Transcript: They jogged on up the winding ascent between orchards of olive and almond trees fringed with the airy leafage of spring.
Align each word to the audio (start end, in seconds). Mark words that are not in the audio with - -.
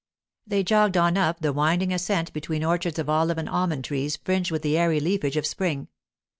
They 0.47 0.63
jogged 0.63 0.97
on 0.97 1.15
up 1.15 1.41
the 1.41 1.53
winding 1.53 1.93
ascent 1.93 2.33
between 2.33 2.63
orchards 2.63 2.97
of 2.97 3.07
olive 3.07 3.37
and 3.37 3.47
almond 3.47 3.85
trees 3.85 4.17
fringed 4.17 4.49
with 4.49 4.63
the 4.63 4.75
airy 4.75 4.99
leafage 4.99 5.37
of 5.37 5.45
spring. 5.45 5.89